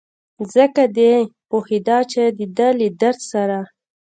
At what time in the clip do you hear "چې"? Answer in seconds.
2.11-2.21